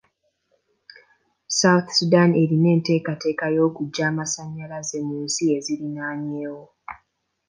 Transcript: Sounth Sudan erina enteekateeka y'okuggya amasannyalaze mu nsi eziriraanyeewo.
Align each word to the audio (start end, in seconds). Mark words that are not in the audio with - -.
Sounth 1.57 1.89
Sudan 1.97 2.31
erina 2.41 2.67
enteekateeka 2.75 3.45
y'okuggya 3.55 4.03
amasannyalaze 4.11 4.97
mu 5.07 5.15
nsi 5.25 5.43
eziriraanyeewo. 5.55 6.63